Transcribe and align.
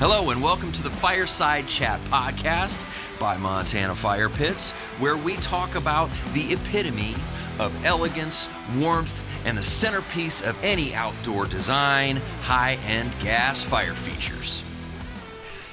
Hello, 0.00 0.30
and 0.30 0.42
welcome 0.42 0.72
to 0.72 0.82
the 0.82 0.90
Fireside 0.90 1.68
Chat 1.68 2.00
podcast 2.04 2.86
by 3.20 3.36
Montana 3.36 3.94
Fire 3.94 4.30
Pits, 4.30 4.70
where 4.98 5.16
we 5.18 5.36
talk 5.36 5.74
about 5.74 6.08
the 6.32 6.52
epitome 6.54 7.14
of 7.58 7.84
elegance, 7.84 8.48
warmth, 8.78 9.26
and 9.44 9.58
the 9.58 9.62
centerpiece 9.62 10.40
of 10.40 10.56
any 10.62 10.94
outdoor 10.94 11.44
design 11.44 12.16
high 12.40 12.78
end 12.86 13.14
gas 13.20 13.62
fire 13.62 13.92
features. 13.94 14.62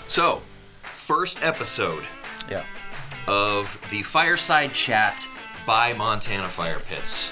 So, 0.10 0.42
first 0.82 1.42
episode 1.42 2.06
Yeah. 2.50 2.64
of 3.28 3.80
the 3.90 4.04
Fireside 4.04 4.74
Chat 4.74 5.26
by 5.66 5.94
Montana 5.94 6.50
Fire 6.50 6.80
Pits. 6.80 7.32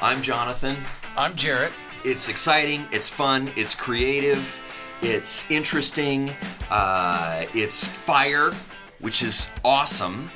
I'm 0.00 0.22
Jonathan. 0.22 0.76
I'm 1.16 1.34
Jarrett. 1.34 1.72
It's 2.04 2.28
exciting, 2.28 2.86
it's 2.92 3.08
fun, 3.08 3.52
it's 3.56 3.74
creative, 3.74 4.58
it's 5.02 5.50
interesting, 5.50 6.30
uh, 6.70 7.44
it's 7.54 7.86
fire, 7.86 8.52
which 8.98 9.22
is 9.22 9.50
awesome. 9.64 10.30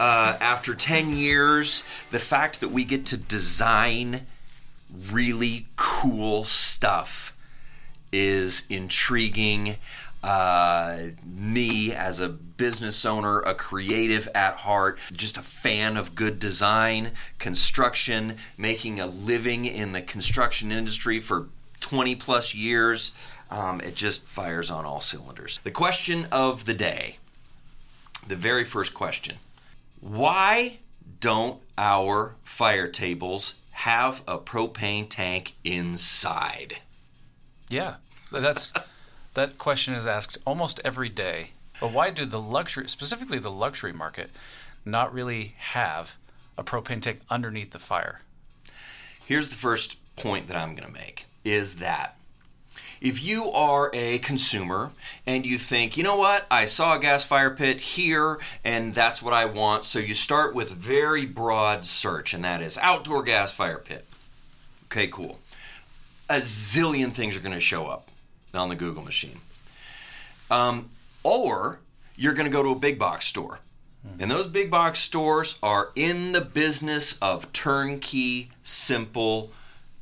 Uh, 0.00 0.36
after 0.40 0.74
10 0.74 1.10
years, 1.10 1.84
the 2.10 2.18
fact 2.18 2.60
that 2.60 2.70
we 2.70 2.84
get 2.84 3.06
to 3.06 3.16
design 3.16 4.26
really 5.10 5.66
cool 5.76 6.44
stuff 6.44 7.36
is 8.12 8.66
intriguing. 8.68 9.76
Uh, 10.22 11.10
me, 11.24 11.92
as 11.92 12.18
a 12.18 12.28
business 12.28 13.04
owner, 13.04 13.40
a 13.40 13.54
creative 13.54 14.28
at 14.34 14.54
heart, 14.54 14.98
just 15.12 15.36
a 15.36 15.42
fan 15.42 15.96
of 15.96 16.14
good 16.14 16.38
design, 16.38 17.12
construction, 17.38 18.36
making 18.56 18.98
a 18.98 19.06
living 19.06 19.66
in 19.66 19.92
the 19.92 20.00
construction 20.00 20.72
industry 20.72 21.20
for 21.20 21.48
20 21.80 22.16
plus 22.16 22.54
years, 22.54 23.12
um, 23.54 23.80
it 23.80 23.94
just 23.94 24.22
fires 24.22 24.68
on 24.68 24.84
all 24.84 25.00
cylinders. 25.00 25.60
The 25.62 25.70
question 25.70 26.26
of 26.32 26.64
the 26.64 26.74
day, 26.74 27.18
the 28.26 28.36
very 28.36 28.64
first 28.64 28.94
question 28.94 29.36
why 30.00 30.78
don't 31.20 31.60
our 31.78 32.34
fire 32.42 32.88
tables 32.88 33.54
have 33.70 34.22
a 34.26 34.38
propane 34.38 35.08
tank 35.08 35.54
inside? 35.62 36.78
Yeah. 37.70 37.96
That's 38.32 38.72
that 39.34 39.56
question 39.56 39.94
is 39.94 40.06
asked 40.06 40.36
almost 40.44 40.80
every 40.84 41.08
day. 41.08 41.50
But 41.80 41.92
why 41.92 42.10
do 42.10 42.26
the 42.26 42.40
luxury, 42.40 42.88
specifically 42.88 43.38
the 43.38 43.50
luxury 43.50 43.92
market, 43.92 44.30
not 44.84 45.14
really 45.14 45.54
have 45.58 46.16
a 46.58 46.64
propane 46.64 47.00
tank 47.00 47.20
underneath 47.30 47.70
the 47.70 47.78
fire? 47.78 48.20
Here's 49.24 49.48
the 49.48 49.56
first 49.56 49.96
point 50.16 50.48
that 50.48 50.56
I'm 50.56 50.74
going 50.74 50.88
to 50.88 50.92
make 50.92 51.26
is 51.44 51.76
that 51.76 52.16
if 53.04 53.22
you 53.22 53.50
are 53.50 53.90
a 53.92 54.18
consumer 54.20 54.90
and 55.26 55.44
you 55.44 55.58
think, 55.58 55.98
you 55.98 56.02
know 56.02 56.16
what, 56.16 56.46
I 56.50 56.64
saw 56.64 56.96
a 56.96 56.98
gas 56.98 57.22
fire 57.22 57.50
pit 57.50 57.80
here 57.80 58.40
and 58.64 58.94
that's 58.94 59.22
what 59.22 59.34
I 59.34 59.44
want, 59.44 59.84
so 59.84 59.98
you 59.98 60.14
start 60.14 60.54
with 60.54 60.70
a 60.70 60.74
very 60.74 61.26
broad 61.26 61.84
search, 61.84 62.32
and 62.32 62.42
that 62.44 62.62
is 62.62 62.78
outdoor 62.78 63.22
gas 63.22 63.52
fire 63.52 63.78
pit. 63.78 64.06
Okay, 64.86 65.06
cool. 65.06 65.38
A 66.30 66.36
zillion 66.36 67.12
things 67.12 67.36
are 67.36 67.40
going 67.40 67.52
to 67.52 67.60
show 67.60 67.86
up 67.88 68.10
on 68.54 68.70
the 68.70 68.74
Google 68.74 69.02
machine. 69.02 69.40
Um, 70.50 70.88
or 71.22 71.80
you're 72.16 72.32
going 72.32 72.50
to 72.50 72.52
go 72.52 72.62
to 72.62 72.70
a 72.70 72.78
big 72.78 72.98
box 72.98 73.26
store. 73.26 73.60
And 74.18 74.30
those 74.30 74.46
big 74.46 74.70
box 74.70 74.98
stores 74.98 75.58
are 75.62 75.90
in 75.96 76.32
the 76.32 76.42
business 76.42 77.18
of 77.22 77.50
turnkey, 77.54 78.50
simple, 78.62 79.50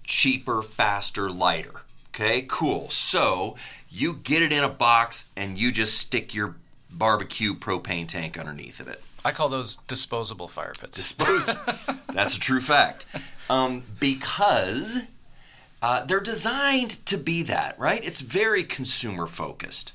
cheaper, 0.03 0.61
faster, 0.61 1.31
lighter. 1.31 1.83
Okay, 2.15 2.45
cool. 2.47 2.91
So 2.91 3.57
you 3.89 4.13
get 4.13 4.43
it 4.43 4.53
in 4.53 4.63
a 4.63 4.69
box 4.69 5.31
and 5.35 5.59
you 5.59 5.73
just 5.73 5.97
stick 5.97 6.35
your 6.35 6.57
barbecue 6.91 7.55
propane 7.55 8.07
tank 8.07 8.39
underneath 8.39 8.81
of 8.81 8.89
it. 8.89 9.03
I 9.25 9.31
call 9.31 9.49
those 9.49 9.77
disposable 9.77 10.47
fire 10.47 10.75
pits. 10.79 10.97
Dispose. 10.97 11.47
That's 12.13 12.37
a 12.37 12.41
true 12.41 12.61
fact. 12.61 13.07
Um, 13.49 13.83
because 13.99 14.99
uh, 15.81 16.05
they're 16.05 16.21
designed 16.21 17.05
to 17.07 17.17
be 17.17 17.43
that, 17.45 17.79
right? 17.79 18.05
It's 18.05 18.21
very 18.21 18.65
consumer 18.65 19.27
focused. 19.27 19.93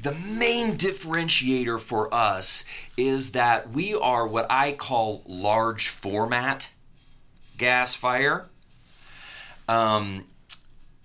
The 0.00 0.14
main 0.14 0.72
differentiator 0.76 1.80
for 1.80 2.12
us 2.14 2.64
is 2.96 3.32
that 3.32 3.70
we 3.70 3.94
are 3.94 4.26
what 4.26 4.46
I 4.48 4.72
call 4.72 5.22
large 5.26 5.88
format 5.88 6.70
gas 7.58 7.94
fire. 7.94 8.46
Um, 9.68 10.24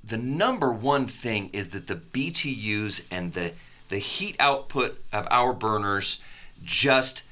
the 0.08 0.18
number 0.18 0.72
one 0.72 1.08
thing 1.08 1.50
is 1.52 1.70
that 1.70 1.88
the 1.88 1.96
BTUs 1.96 3.06
and 3.12 3.34
the 3.34 3.54
the 3.90 4.00
heat 4.00 4.36
output 4.40 5.02
of 5.14 5.28
our 5.32 5.54
burners 5.54 6.24
just 6.64 7.24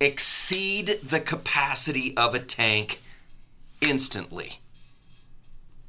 exceed 0.00 0.98
the 1.02 1.18
capacity 1.18 2.16
of 2.16 2.34
a 2.34 2.38
tank 2.38 3.00
instantly. 3.80 4.60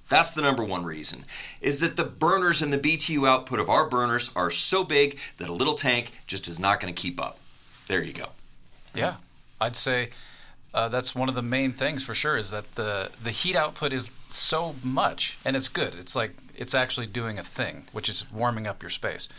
That's 0.09 0.33
the 0.33 0.41
number 0.41 0.63
one 0.63 0.85
reason. 0.85 1.23
Is 1.61 1.81
that 1.81 1.95
the 1.95 2.03
burners 2.03 2.63
and 2.63 2.73
the 2.73 2.79
BTU 2.79 3.27
output 3.27 3.59
of 3.59 3.69
our 3.69 3.87
burners 3.87 4.31
are 4.35 4.49
so 4.49 4.83
big 4.83 5.19
that 5.37 5.49
a 5.49 5.53
little 5.53 5.75
tank 5.75 6.11
just 6.25 6.47
is 6.47 6.59
not 6.59 6.79
going 6.79 6.91
to 6.91 6.99
keep 6.99 7.21
up. 7.21 7.37
There 7.87 8.03
you 8.03 8.13
go. 8.13 8.29
Yeah. 8.95 9.17
I'd 9.61 9.75
say 9.75 10.09
uh, 10.73 10.87
that's 10.89 11.15
one 11.15 11.29
of 11.29 11.35
the 11.35 11.41
main 11.41 11.71
things 11.73 12.03
for 12.03 12.13
sure 12.13 12.37
is 12.37 12.51
that 12.51 12.73
the 12.75 13.09
the 13.23 13.31
heat 13.31 13.55
output 13.55 13.91
is 13.93 14.11
so 14.29 14.75
much 14.83 15.37
and 15.45 15.55
it's 15.55 15.67
good. 15.67 15.95
It's 15.95 16.15
like 16.15 16.31
it's 16.55 16.75
actually 16.75 17.07
doing 17.07 17.39
a 17.39 17.43
thing, 17.43 17.85
which 17.91 18.09
is 18.09 18.25
warming 18.31 18.67
up 18.67 18.83
your 18.83 18.89
space. 18.89 19.29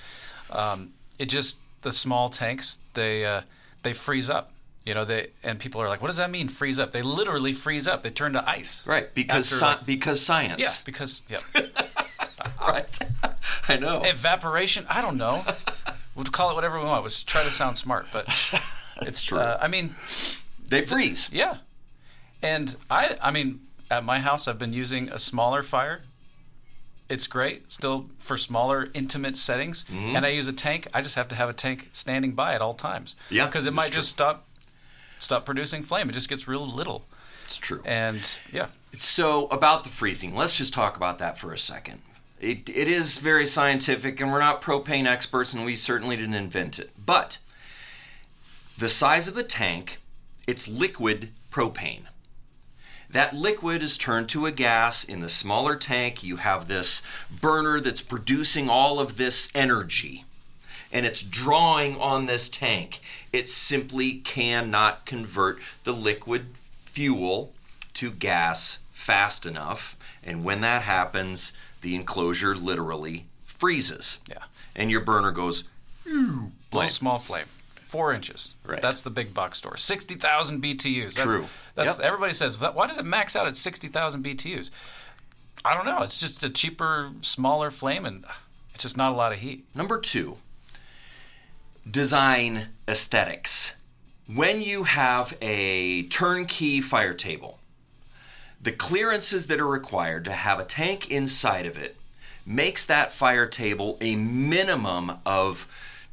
Um, 0.50 0.92
it 1.18 1.26
just 1.28 1.58
the 1.82 1.92
small 1.92 2.28
tanks 2.28 2.78
they 2.94 3.24
uh, 3.24 3.42
they 3.82 3.92
freeze 3.92 4.28
up. 4.30 4.52
You 4.84 4.94
know 4.94 5.04
they 5.04 5.28
and 5.44 5.58
people 5.58 5.80
are 5.82 5.88
like, 5.88 6.00
what 6.00 6.08
does 6.08 6.16
that 6.16 6.30
mean? 6.30 6.48
Freeze 6.48 6.80
up? 6.80 6.90
They 6.92 7.02
literally 7.02 7.52
freeze 7.52 7.86
up. 7.86 8.02
They 8.02 8.10
turn 8.10 8.32
to 8.32 8.48
ice. 8.48 8.84
Right, 8.86 9.14
because 9.14 9.46
sci- 9.50 9.66
like- 9.66 9.86
because 9.86 10.20
science. 10.20 10.60
Yeah, 10.62 10.72
because 10.84 11.22
yeah, 11.28 11.38
right. 12.60 12.98
I 13.68 13.76
know. 13.76 14.02
evaporation. 14.04 14.84
I 14.90 15.00
don't 15.02 15.16
know. 15.16 15.40
We'll 16.14 16.24
call 16.24 16.50
it 16.50 16.54
whatever 16.54 16.78
we 16.80 16.86
want. 16.86 17.02
Let's 17.02 17.22
try 17.22 17.44
to 17.44 17.50
sound 17.50 17.76
smart, 17.76 18.06
but 18.12 18.26
it's 19.02 19.22
true. 19.22 19.38
uh, 19.38 19.58
I 19.60 19.68
mean, 19.68 19.94
they 20.70 20.86
freeze. 20.86 21.28
Yeah. 21.32 21.58
And 22.42 22.74
I 22.90 23.16
I 23.22 23.30
mean, 23.30 23.60
at 23.90 24.04
my 24.04 24.18
house 24.20 24.48
I've 24.48 24.58
been 24.58 24.72
using 24.72 25.08
a 25.10 25.18
smaller 25.18 25.62
fire. 25.62 26.02
It's 27.08 27.26
great, 27.26 27.72
still 27.72 28.08
for 28.18 28.36
smaller 28.36 28.88
intimate 28.94 29.36
settings. 29.36 29.84
Mm-hmm. 29.84 30.14
And 30.16 30.24
I 30.24 30.28
use 30.28 30.46
a 30.46 30.52
tank. 30.52 30.86
I 30.94 31.02
just 31.02 31.16
have 31.16 31.26
to 31.28 31.34
have 31.34 31.48
a 31.48 31.52
tank 31.52 31.88
standing 31.92 32.32
by 32.32 32.54
at 32.54 32.60
all 32.62 32.74
times. 32.74 33.16
Yeah, 33.30 33.46
Because 33.46 33.66
it 33.66 33.72
might 33.72 33.88
true. 33.88 33.96
just 33.96 34.10
stop 34.10 34.46
stop 35.18 35.44
producing 35.44 35.82
flame. 35.82 36.08
It 36.08 36.12
just 36.12 36.28
gets 36.28 36.46
real 36.48 36.66
little. 36.66 37.04
It's 37.44 37.56
true. 37.58 37.82
And 37.84 38.38
yeah. 38.52 38.66
So 38.94 39.46
about 39.48 39.82
the 39.84 39.90
freezing, 39.90 40.34
let's 40.36 40.56
just 40.56 40.72
talk 40.72 40.96
about 40.96 41.18
that 41.18 41.36
for 41.38 41.52
a 41.52 41.58
second. 41.58 42.00
It, 42.40 42.70
it 42.70 42.88
is 42.88 43.18
very 43.18 43.46
scientific, 43.46 44.18
and 44.20 44.32
we're 44.32 44.40
not 44.40 44.62
propane 44.62 45.06
experts, 45.06 45.52
and 45.52 45.64
we 45.64 45.76
certainly 45.76 46.16
didn't 46.16 46.34
invent 46.34 46.78
it. 46.78 46.90
But 47.04 47.38
the 48.78 48.88
size 48.88 49.28
of 49.28 49.34
the 49.34 49.42
tank, 49.42 49.98
it's 50.50 50.66
liquid 50.66 51.30
propane. 51.52 52.06
That 53.08 53.36
liquid 53.36 53.84
is 53.84 53.96
turned 53.96 54.28
to 54.30 54.46
a 54.46 54.50
gas 54.50 55.04
in 55.04 55.20
the 55.20 55.28
smaller 55.28 55.76
tank. 55.76 56.24
You 56.24 56.38
have 56.38 56.66
this 56.66 57.02
burner 57.30 57.78
that's 57.78 58.00
producing 58.00 58.68
all 58.68 58.98
of 58.98 59.16
this 59.16 59.48
energy 59.54 60.24
and 60.92 61.06
it's 61.06 61.22
drawing 61.22 61.96
on 62.00 62.26
this 62.26 62.48
tank. 62.48 62.98
It 63.32 63.48
simply 63.48 64.14
cannot 64.14 65.06
convert 65.06 65.60
the 65.84 65.92
liquid 65.92 66.46
fuel 66.56 67.52
to 67.94 68.10
gas 68.10 68.78
fast 68.90 69.46
enough. 69.46 69.96
And 70.24 70.42
when 70.42 70.62
that 70.62 70.82
happens, 70.82 71.52
the 71.80 71.94
enclosure 71.94 72.56
literally 72.56 73.26
freezes. 73.44 74.18
Yeah. 74.28 74.42
And 74.74 74.90
your 74.90 75.00
burner 75.00 75.30
goes, 75.30 75.68
small 76.90 77.18
flame. 77.18 77.46
Four 77.90 78.12
inches. 78.14 78.54
Right. 78.64 78.80
That's 78.80 79.00
the 79.00 79.10
big 79.10 79.34
box 79.34 79.58
store. 79.58 79.76
Sixty 79.76 80.14
thousand 80.14 80.62
BTUs. 80.62 81.14
That's, 81.16 81.24
True. 81.28 81.46
That's 81.74 81.98
Yep. 81.98 82.06
everybody 82.06 82.32
says. 82.32 82.56
"Why- 82.56 82.70
Why 82.70 82.86
does 82.86 82.98
it 82.98 83.04
max 83.04 83.34
out 83.34 83.48
at 83.48 83.56
sixty 83.56 83.88
thousand 83.88 84.22
BTUs? 84.24 84.70
I 85.64 85.74
don't 85.74 85.84
know. 85.84 86.00
It's 86.02 86.20
just 86.20 86.44
a 86.44 86.48
cheaper, 86.50 87.10
smaller 87.20 87.68
flame, 87.70 88.06
and 88.06 88.24
it's 88.74 88.84
just 88.84 88.96
not 88.96 89.10
a 89.10 89.14
lot 89.16 89.32
of 89.32 89.40
heat. 89.40 89.64
Number 89.74 89.98
two, 89.98 90.38
design 91.90 92.68
aesthetics. 92.88 93.74
When 94.32 94.62
you 94.62 94.84
have 94.84 95.36
a 95.42 96.04
turnkey 96.04 96.80
fire 96.80 97.14
table, 97.14 97.58
the 98.62 98.72
clearances 98.72 99.48
that 99.48 99.58
are 99.58 99.66
required 99.66 100.24
to 100.26 100.32
have 100.32 100.60
a 100.60 100.64
tank 100.64 101.10
inside 101.10 101.66
of 101.66 101.76
it 101.76 101.96
makes 102.46 102.86
that 102.86 103.12
fire 103.12 103.46
table 103.46 103.98
a 104.00 104.14
minimum 104.16 105.18
of 105.26 105.66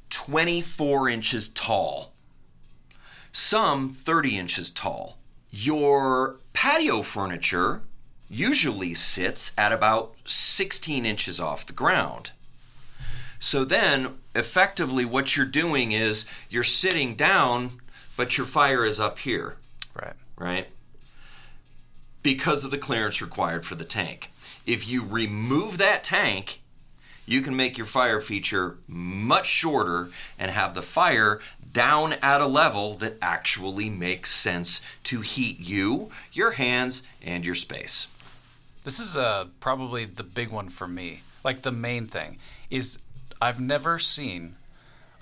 24 0.10 1.10
inches 1.10 1.50
tall, 1.50 2.14
some 3.32 3.90
30 3.90 4.38
inches 4.38 4.72
tall. 4.72 5.18
Your 5.52 6.38
patio 6.54 7.02
furniture 7.02 7.82
usually 8.30 8.94
sits 8.94 9.54
at 9.58 9.72
about 9.72 10.16
16 10.26 11.06
inches 11.06 11.40
off 11.40 11.66
the 11.66 11.74
ground. 11.74 12.32
So 13.40 13.64
then, 13.64 14.18
effectively, 14.36 15.06
what 15.06 15.36
you're 15.38 15.46
doing 15.46 15.92
is 15.92 16.28
you're 16.50 16.64
sitting 16.64 17.16
down, 17.16 17.80
but 18.16 18.38
your 18.38 18.48
fire 18.48 18.84
is 18.84 19.00
up 19.00 19.20
here, 19.20 19.58
Right. 19.94 20.16
right? 20.36 20.68
Because 22.24 22.64
of 22.66 22.72
the 22.72 22.78
clearance 22.78 23.22
required 23.22 23.66
for 23.66 23.76
the 23.76 23.86
tank. 23.86 24.32
If 24.66 24.88
you 24.88 25.04
remove 25.06 25.78
that 25.78 26.04
tank, 26.04 26.62
you 27.28 27.42
can 27.42 27.56
make 27.56 27.78
your 27.78 27.86
fire 27.86 28.20
feature 28.20 28.78
much 28.88 29.46
shorter 29.46 30.10
and 30.40 30.50
have 30.50 30.74
the 30.74 30.82
fire 30.82 31.40
down 31.72 32.14
at 32.24 32.42
a 32.42 32.48
level 32.48 32.96
that 32.96 33.18
actually 33.22 33.90
makes 33.90 34.32
sense 34.32 34.82
to 35.04 35.22
heat 35.22 35.60
you, 35.60 36.10
your 36.32 36.52
hands, 36.52 37.04
and 37.22 37.46
your 37.46 37.54
space. 37.54 38.08
This 38.84 39.00
is 39.00 39.18
uh, 39.18 39.48
probably 39.60 40.06
the 40.06 40.24
big 40.24 40.50
one 40.50 40.70
for 40.70 40.88
me. 40.88 41.22
Like 41.44 41.62
the 41.62 41.72
main 41.72 42.08
thing 42.08 42.40
is 42.72 42.98
I've 43.42 43.60
never 43.60 44.00
seen 44.00 44.56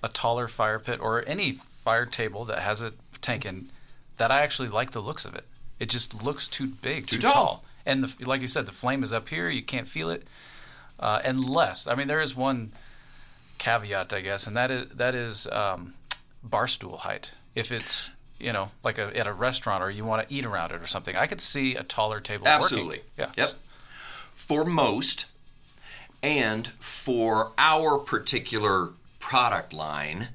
a 0.04 0.08
taller 0.08 0.48
fire 0.48 0.80
pit 0.80 1.00
or 1.02 1.24
any 1.28 1.52
fire 1.52 2.06
table 2.06 2.46
that 2.46 2.60
has 2.60 2.82
a 2.84 2.94
tank 3.22 3.46
in 3.46 3.72
that 4.18 4.32
I 4.32 4.42
actually 4.42 4.70
like 4.70 4.92
the 4.92 5.02
looks 5.02 5.26
of 5.26 5.36
it. 5.36 5.46
It 5.80 5.90
just 5.90 6.24
looks 6.24 6.48
too 6.48 6.68
big, 6.68 7.08
too, 7.08 7.18
tall. 7.18 7.34
tall. 7.34 7.66
And 7.86 8.04
the, 8.04 8.26
like 8.26 8.42
you 8.42 8.48
said, 8.48 8.66
the 8.66 8.72
flame 8.72 9.04
is 9.04 9.12
up 9.12 9.28
here. 9.28 9.50
You 9.50 9.64
can't 9.64 9.88
feel 9.88 10.10
it. 10.10 10.24
Uh, 11.00 11.22
unless, 11.26 11.88
I 11.88 11.96
mean, 11.96 12.08
there 12.08 12.22
is 12.22 12.36
one 12.36 12.72
caveat, 13.58 14.14
I 14.14 14.22
guess, 14.22 14.48
and 14.48 14.56
that 14.56 14.72
is 14.72 14.88
that 14.90 15.16
is 15.16 15.48
um, 15.48 15.94
bar 16.44 16.68
stool 16.68 16.98
height. 16.98 17.32
If 17.54 17.72
it's 17.72 18.12
you 18.40 18.54
know 18.54 18.72
like 18.84 18.98
a, 18.98 19.16
at 19.18 19.28
a 19.28 19.34
restaurant 19.34 19.84
or 19.84 19.90
you 19.90 20.06
want 20.06 20.28
to 20.28 20.34
eat 20.34 20.46
around 20.46 20.72
it 20.72 20.82
or 20.82 20.88
something, 20.88 21.16
I 21.16 21.28
could 21.28 21.42
see 21.42 21.76
a 21.76 21.84
taller 21.84 22.20
table. 22.20 22.48
Absolutely. 22.48 23.02
Working. 23.18 23.34
Yeah. 23.38 23.44
Yep. 23.46 23.50
For 24.34 24.66
most, 24.66 25.26
and 26.22 26.68
for 26.80 27.52
our 27.58 27.98
particular 27.98 28.90
product 29.20 29.74
line, 29.74 30.30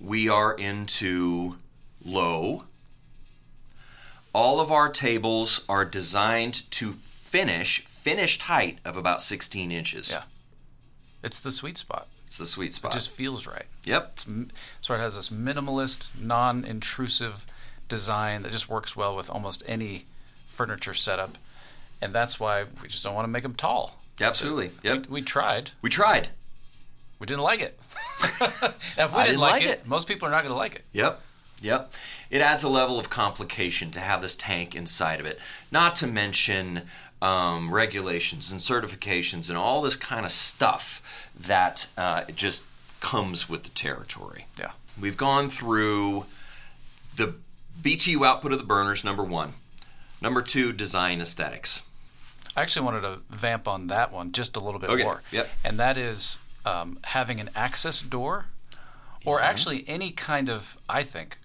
we 0.00 0.28
are 0.28 0.54
into 0.54 1.56
low. 2.04 2.64
All 4.32 4.60
of 4.60 4.70
our 4.70 4.90
tables 4.90 5.62
are 5.68 5.84
designed 5.84 6.70
to 6.72 6.92
finish 6.92 7.80
finished 8.06 8.42
height 8.42 8.78
of 8.84 8.96
about 8.96 9.20
16 9.20 9.72
inches. 9.72 10.12
Yeah. 10.12 10.22
It's 11.24 11.40
the 11.40 11.50
sweet 11.50 11.76
spot. 11.76 12.06
It's 12.28 12.38
the 12.38 12.46
sweet 12.46 12.72
spot. 12.72 12.92
It 12.92 12.94
just 12.94 13.10
feels 13.10 13.48
right. 13.48 13.66
yep. 13.84 14.12
It's, 14.12 14.26
sort 14.80 15.00
of 15.00 15.04
has 15.04 15.16
this 15.16 15.30
minimalist, 15.30 16.12
non-intrusive 16.16 17.44
design 17.88 18.44
that 18.44 18.52
just 18.52 18.68
works 18.68 18.94
well 18.94 19.16
with 19.16 19.28
almost 19.28 19.64
any 19.66 20.06
furniture 20.46 20.94
setup, 20.94 21.36
and 22.00 22.14
that's 22.14 22.38
why 22.38 22.66
we 22.80 22.86
just 22.86 23.02
don't 23.02 23.14
want 23.16 23.24
to 23.24 23.30
make 23.30 23.42
them 23.42 23.54
tall. 23.54 23.98
Absolutely. 24.20 24.70
Yep. 24.84 25.08
We, 25.08 25.14
we 25.14 25.22
tried. 25.22 25.72
We 25.82 25.90
tried. 25.90 26.28
We 27.18 27.26
didn't 27.26 27.42
like 27.42 27.60
it. 27.60 27.76
if 28.20 28.40
we 28.40 28.68
I 28.68 28.70
didn't, 29.00 29.26
didn't 29.26 29.40
like, 29.40 29.52
like 29.52 29.62
it, 29.64 29.68
it. 29.80 29.86
most 29.88 30.06
people 30.06 30.28
are 30.28 30.30
not 30.30 30.42
going 30.42 30.52
to 30.52 30.56
like 30.56 30.76
it. 30.76 30.84
Yep. 30.92 31.20
Yep. 31.60 31.92
It 32.30 32.40
adds 32.40 32.62
a 32.62 32.68
level 32.68 33.00
of 33.00 33.10
complication 33.10 33.90
to 33.92 34.00
have 34.00 34.22
this 34.22 34.36
tank 34.36 34.74
inside 34.74 35.20
of 35.20 35.26
it. 35.26 35.40
Not 35.72 35.96
to 35.96 36.06
mention 36.06 36.82
um, 37.22 37.72
regulations 37.72 38.50
and 38.52 38.60
certifications 38.60 39.48
and 39.48 39.56
all 39.58 39.82
this 39.82 39.96
kind 39.96 40.24
of 40.26 40.32
stuff 40.32 41.30
that 41.38 41.88
uh, 41.96 42.24
just 42.34 42.62
comes 43.00 43.48
with 43.48 43.62
the 43.64 43.70
territory. 43.70 44.46
Yeah. 44.58 44.72
We've 45.00 45.16
gone 45.16 45.48
through 45.50 46.26
the 47.14 47.34
BTU 47.80 48.24
output 48.26 48.52
of 48.52 48.58
the 48.58 48.64
burners, 48.64 49.04
number 49.04 49.22
one. 49.24 49.54
Number 50.20 50.42
two, 50.42 50.72
design 50.72 51.20
aesthetics. 51.20 51.82
I 52.56 52.62
actually 52.62 52.86
wanted 52.86 53.02
to 53.02 53.18
vamp 53.28 53.68
on 53.68 53.88
that 53.88 54.12
one 54.12 54.32
just 54.32 54.56
a 54.56 54.60
little 54.60 54.80
bit 54.80 54.88
Okay, 54.90 55.02
more. 55.02 55.22
yep. 55.30 55.48
And 55.62 55.78
that 55.78 55.98
is 55.98 56.38
um, 56.64 56.98
having 57.04 57.38
an 57.38 57.50
access 57.54 58.00
door, 58.00 58.46
or 59.26 59.40
actually 59.42 59.84
any 59.86 60.10
kind 60.10 60.48
of, 60.48 60.78
I 60.88 61.02
think, 61.02 61.36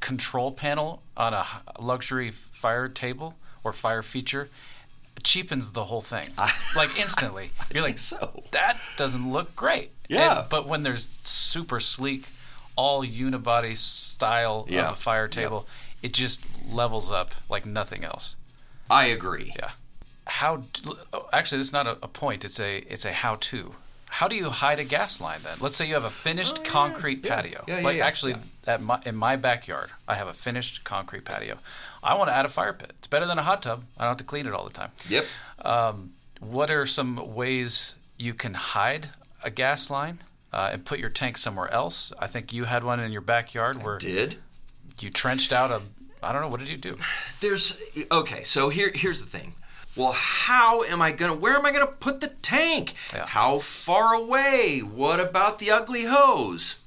control 0.00 0.50
panel 0.52 1.02
on 1.16 1.34
a 1.34 1.46
luxury 1.78 2.30
fire 2.32 2.88
table 2.88 3.36
or 3.62 3.72
fire 3.72 4.02
feature 4.02 4.48
cheapens 5.22 5.72
the 5.72 5.84
whole 5.84 6.00
thing. 6.00 6.26
like 6.76 6.98
instantly. 6.98 7.50
You're 7.74 7.82
like, 7.82 7.98
so. 7.98 8.42
that 8.52 8.78
doesn't 8.96 9.30
look 9.30 9.54
great. 9.56 9.90
Yeah. 10.08 10.40
And- 10.40 10.48
but 10.48 10.66
when 10.68 10.82
there's 10.82 11.08
super 11.22 11.80
sleek, 11.80 12.24
all 12.76 13.02
unibody 13.04 13.76
style 13.76 14.66
Yeah. 14.68 14.86
of 14.88 14.92
a 14.92 14.96
fire 14.96 15.28
table, 15.28 15.66
it 16.02 16.12
just 16.12 16.42
levels 16.70 17.10
up 17.10 17.34
like 17.48 17.64
nothing 17.66 18.04
else. 18.04 18.36
I 18.90 19.06
agree. 19.06 19.52
Yeah. 19.58 19.70
How? 20.26 20.64
oh, 21.12 21.28
Actually, 21.32 21.58
this 21.58 21.68
is 21.68 21.72
not 21.72 21.86
a, 21.86 21.92
a 22.02 22.08
point. 22.08 22.44
It's 22.44 22.60
a 22.60 22.78
it's 22.92 23.04
a 23.04 23.12
how 23.12 23.36
to. 23.36 23.74
How 24.08 24.28
do 24.28 24.36
you 24.36 24.48
hide 24.50 24.78
a 24.78 24.84
gas 24.84 25.20
line 25.20 25.40
then? 25.42 25.56
Let's 25.60 25.76
say 25.76 25.86
you 25.86 25.94
have 25.94 26.04
a 26.04 26.10
finished 26.10 26.64
concrete 26.64 27.22
patio. 27.22 27.60
Oh, 27.60 27.64
Yeah, 27.66 27.78
yeah, 27.78 27.84
like 27.84 27.96
yeah, 27.98 28.06
actually, 28.06 28.36
at 28.66 28.80
my, 28.80 29.00
in 29.04 29.14
my 29.16 29.36
backyard, 29.36 29.90
I 30.08 30.14
have 30.14 30.28
a 30.28 30.32
finished 30.32 30.84
concrete 30.84 31.24
patio. 31.24 31.58
I 32.02 32.14
want 32.14 32.30
to 32.30 32.34
add 32.34 32.44
a 32.44 32.48
fire 32.48 32.72
pit. 32.72 32.92
It's 32.98 33.08
better 33.08 33.26
than 33.26 33.38
a 33.38 33.42
hot 33.42 33.62
tub. 33.62 33.84
I 33.98 34.02
don't 34.04 34.10
have 34.12 34.16
to 34.18 34.24
clean 34.24 34.46
it 34.46 34.54
all 34.54 34.64
the 34.64 34.72
time. 34.72 34.90
Yep. 35.08 35.26
Um, 35.64 36.12
what 36.40 36.70
are 36.70 36.86
some 36.86 37.34
ways 37.34 37.94
you 38.16 38.32
can 38.32 38.54
hide 38.54 39.08
a 39.44 39.50
gas 39.50 39.90
line 39.90 40.20
uh, 40.52 40.70
and 40.72 40.84
put 40.84 40.98
your 40.98 41.10
tank 41.10 41.36
somewhere 41.36 41.70
else? 41.72 42.12
I 42.18 42.26
think 42.26 42.52
you 42.52 42.64
had 42.64 42.84
one 42.84 43.00
in 43.00 43.10
your 43.12 43.20
backyard 43.22 43.82
where 43.82 43.98
Did. 43.98 44.36
you 45.00 45.10
trenched 45.10 45.52
out 45.52 45.70
a. 45.70 45.82
I 46.22 46.32
don't 46.32 46.40
know. 46.40 46.48
What 46.48 46.60
did 46.60 46.68
you 46.70 46.78
do? 46.78 46.96
there's 47.40 47.78
okay 48.10 48.42
so 48.42 48.68
here 48.70 48.90
here's 48.94 49.20
the 49.20 49.28
thing 49.28 49.54
well 49.96 50.12
how 50.12 50.82
am 50.84 51.00
i 51.02 51.10
gonna 51.12 51.34
where 51.34 51.54
am 51.56 51.64
i 51.66 51.72
gonna 51.72 51.86
put 51.86 52.20
the 52.20 52.28
tank 52.42 52.94
Yeah. 53.12 53.26
how 53.26 53.58
far 53.58 54.14
away 54.14 54.80
what 54.80 55.18
about 55.20 55.58
the 55.58 55.70
ugly 55.70 56.04
hose 56.04 56.80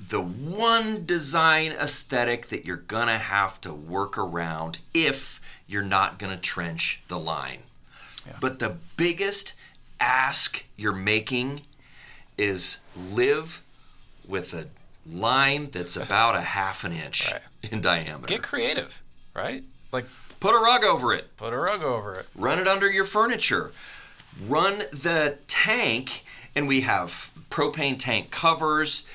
the 0.00 0.20
one 0.20 1.04
design 1.06 1.72
aesthetic 1.72 2.48
that 2.48 2.64
you're 2.64 2.76
gonna 2.76 3.18
have 3.18 3.60
to 3.62 3.72
work 3.72 4.16
around 4.18 4.80
if 4.94 5.40
you're 5.66 5.82
not 5.82 6.18
gonna 6.18 6.36
trench 6.36 7.00
the 7.08 7.18
line 7.18 7.60
but 8.40 8.58
the 8.60 8.76
biggest 8.96 9.54
ask 10.00 10.64
you're 10.76 10.92
making 10.92 11.62
is 12.38 12.78
live 13.12 13.62
with 14.26 14.54
a 14.54 14.66
line 15.06 15.68
that's 15.72 15.96
about 15.96 16.34
a 16.36 16.40
half 16.40 16.84
an 16.84 16.92
inch 16.92 17.30
Right. 17.30 17.40
in 17.72 17.80
diameter 17.80 18.26
Get 18.28 18.42
creative, 18.42 19.02
right? 19.34 19.64
Like 19.90 20.06
put 20.42 20.54
a 20.54 20.58
rug 20.60 20.84
over 20.84 21.14
it. 21.14 21.36
Put 21.36 21.52
a 21.52 21.58
rug 21.58 21.82
over 21.82 22.16
it. 22.16 22.26
run 22.34 22.58
it 22.58 22.68
under 22.68 22.90
your 22.90 23.04
furniture. 23.04 23.72
Run 24.46 24.78
the 24.90 25.38
tank 25.46 26.24
and 26.54 26.66
we 26.66 26.82
have 26.82 27.30
propane 27.50 27.98
tank 27.98 28.30
covers. 28.30 29.06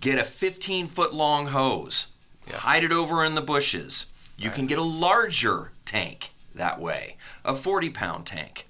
Get 0.00 0.18
a 0.18 0.24
15 0.24 0.88
foot 0.88 1.14
long 1.14 1.46
hose. 1.48 2.08
Yeah. 2.48 2.58
hide 2.58 2.84
it 2.84 2.92
over 2.92 3.24
in 3.24 3.34
the 3.34 3.42
bushes. 3.42 4.06
You 4.38 4.50
can 4.50 4.66
get 4.66 4.78
a 4.78 4.82
larger 4.82 5.72
tank 5.84 6.30
that 6.54 6.80
way 6.80 7.16
a 7.44 7.54
40 7.54 7.90
pound 7.90 8.26
tank 8.26 8.66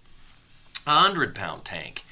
a 0.87 0.91
100 0.91 1.35
pound 1.35 1.65
tank. 1.65 2.05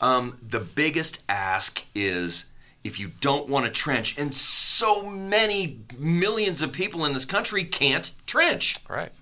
Um, 0.00 0.38
the 0.46 0.60
biggest 0.60 1.22
ask 1.28 1.84
is 1.94 2.46
if 2.88 2.98
you 2.98 3.12
don't 3.20 3.48
want 3.48 3.64
to 3.66 3.70
trench 3.70 4.16
and 4.18 4.34
so 4.34 5.08
many 5.08 5.78
millions 5.96 6.60
of 6.62 6.72
people 6.72 7.04
in 7.04 7.12
this 7.12 7.24
country 7.24 7.62
can't 7.64 8.10
trench 8.26 8.76
Right. 8.88 9.12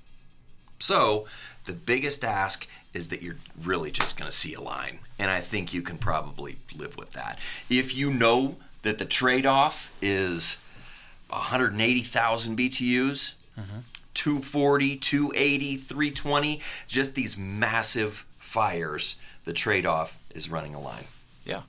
so 0.78 1.26
the 1.66 1.72
biggest 1.74 2.24
ask 2.24 2.66
is 2.94 3.08
that 3.08 3.22
you're 3.22 3.36
really 3.62 3.90
just 3.90 4.16
going 4.18 4.30
to 4.30 4.36
see 4.36 4.54
a 4.54 4.60
line. 4.60 5.00
And 5.18 5.30
I 5.30 5.40
think 5.40 5.74
you 5.74 5.82
can 5.82 5.98
probably 5.98 6.56
live 6.74 6.96
with 6.96 7.12
that. 7.12 7.38
If 7.68 7.94
you 7.94 8.10
know 8.10 8.56
that 8.82 8.96
the 8.98 9.04
trade 9.04 9.44
off 9.44 9.90
is 10.00 10.62
180,000 11.28 12.56
BTUs, 12.56 13.34
mm-hmm. 13.58 13.78
240, 14.14 14.96
280, 14.96 15.76
320, 15.76 16.60
just 16.86 17.14
these 17.14 17.36
massive 17.36 18.24
fires, 18.38 19.16
the 19.44 19.52
trade 19.52 19.84
off 19.86 20.16
is 20.34 20.48
running 20.48 20.74
a 20.74 20.80
line. 20.80 21.04
Yeah. 21.44 21.62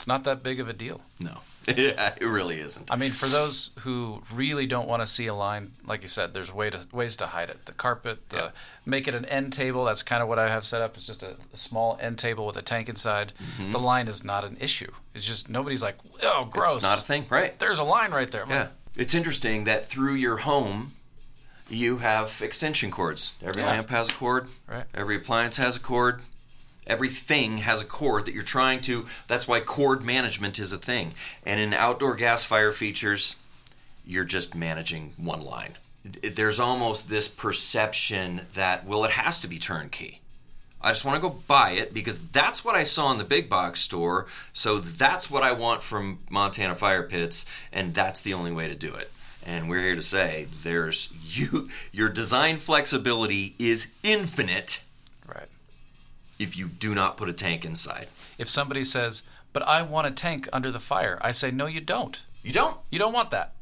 It's 0.00 0.06
not 0.06 0.24
that 0.24 0.42
big 0.42 0.60
of 0.60 0.66
a 0.66 0.72
deal. 0.72 1.02
No, 1.18 1.40
yeah, 1.68 2.14
it 2.18 2.24
really 2.24 2.58
isn't. 2.58 2.90
I 2.90 2.96
mean, 2.96 3.10
for 3.10 3.26
those 3.26 3.68
who 3.80 4.22
really 4.32 4.64
don't 4.66 4.88
want 4.88 5.02
to 5.02 5.06
see 5.06 5.26
a 5.26 5.34
line, 5.34 5.72
like 5.84 6.00
you 6.00 6.08
said, 6.08 6.32
there's 6.32 6.50
way 6.50 6.70
to, 6.70 6.86
ways 6.90 7.16
to 7.16 7.26
hide 7.26 7.50
it. 7.50 7.66
The 7.66 7.72
carpet, 7.72 8.30
the, 8.30 8.36
Yeah. 8.36 8.50
make 8.86 9.06
it 9.06 9.14
an 9.14 9.26
end 9.26 9.52
table. 9.52 9.84
That's 9.84 10.02
kind 10.02 10.22
of 10.22 10.28
what 10.30 10.38
I 10.38 10.48
have 10.48 10.64
set 10.64 10.80
up. 10.80 10.96
It's 10.96 11.04
just 11.04 11.22
a, 11.22 11.36
a 11.52 11.56
small 11.58 11.98
end 12.00 12.16
table 12.18 12.46
with 12.46 12.56
a 12.56 12.62
tank 12.62 12.88
inside. 12.88 13.34
Mm-hmm. 13.58 13.72
The 13.72 13.78
line 13.78 14.08
is 14.08 14.24
not 14.24 14.42
an 14.46 14.56
issue. 14.58 14.90
It's 15.14 15.26
just 15.26 15.50
nobody's 15.50 15.82
like, 15.82 15.96
oh, 16.22 16.48
gross. 16.50 16.76
It's 16.76 16.82
not 16.82 16.98
a 16.98 17.02
thing, 17.02 17.26
right? 17.28 17.58
There's 17.58 17.78
a 17.78 17.84
line 17.84 18.10
right 18.12 18.30
there. 18.30 18.44
I'm 18.44 18.48
like, 18.48 18.58
Yeah. 18.58 18.68
It's 18.96 19.14
interesting 19.14 19.64
that 19.64 19.84
through 19.84 20.14
your 20.14 20.38
home, 20.38 20.92
you 21.68 21.98
have 21.98 22.40
extension 22.40 22.90
cords. 22.90 23.34
Every 23.42 23.60
Yeah. 23.60 23.68
lamp 23.68 23.90
has 23.90 24.08
a 24.08 24.12
cord. 24.14 24.48
Right. 24.66 24.84
Every 24.94 25.16
appliance 25.16 25.58
has 25.58 25.76
a 25.76 25.80
cord. 25.80 26.22
Everything 26.86 27.58
has 27.58 27.82
a 27.82 27.84
cord 27.84 28.26
that 28.26 28.34
you're 28.34 28.42
trying 28.42 28.80
to. 28.82 29.06
That's 29.28 29.46
why 29.46 29.60
cord 29.60 30.04
management 30.04 30.58
is 30.58 30.72
a 30.72 30.78
thing. 30.78 31.14
And 31.44 31.60
in 31.60 31.72
outdoor 31.72 32.14
gas 32.16 32.44
fire 32.44 32.72
features, 32.72 33.36
you're 34.04 34.24
just 34.24 34.54
managing 34.54 35.12
one 35.16 35.42
line. 35.42 35.78
There's 36.04 36.58
almost 36.58 37.08
this 37.08 37.28
perception 37.28 38.46
that, 38.54 38.86
well, 38.86 39.04
it 39.04 39.12
has 39.12 39.38
to 39.40 39.48
be 39.48 39.58
turnkey. 39.58 40.20
I 40.82 40.90
just 40.90 41.04
want 41.04 41.16
to 41.16 41.28
go 41.28 41.36
buy 41.46 41.72
it 41.72 41.92
because 41.92 42.28
that's 42.28 42.64
what 42.64 42.74
I 42.74 42.84
saw 42.84 43.12
in 43.12 43.18
the 43.18 43.24
big 43.24 43.50
box 43.50 43.80
store. 43.80 44.26
So 44.52 44.78
that's 44.78 45.30
what 45.30 45.42
I 45.42 45.52
want 45.52 45.82
from 45.82 46.20
Montana 46.30 46.74
Fire 46.74 47.02
Pits, 47.02 47.44
and 47.70 47.92
that's 47.92 48.22
the 48.22 48.32
only 48.32 48.50
way 48.50 48.66
to 48.66 48.74
do 48.74 48.94
it. 48.94 49.10
And 49.44 49.68
we're 49.68 49.82
here 49.82 49.94
to 49.94 50.02
say 50.02 50.48
there's 50.62 51.12
you 51.24 51.68
your 51.92 52.08
design 52.08 52.56
flexibility 52.56 53.54
is 53.58 53.94
infinite. 54.02 54.84
If 56.40 56.56
you 56.56 56.66
do 56.66 56.94
not 56.94 57.16
put 57.16 57.28
a 57.28 57.32
tank 57.32 57.64
inside. 57.64 58.08
If 58.38 58.48
somebody 58.48 58.82
says, 58.82 59.22
"But 59.52 59.62
I 59.62 59.82
want 59.82 60.06
a 60.06 60.10
tank 60.10 60.48
under 60.52 60.70
the 60.70 60.80
fire," 60.80 61.18
I 61.20 61.32
say, 61.32 61.50
"No, 61.50 61.66
you 61.66 61.80
don't. 61.80 62.24
You 62.42 62.52
don't. 62.52 62.78
You 62.90 62.98
don't 62.98 63.12
want 63.12 63.30
that." 63.30 63.52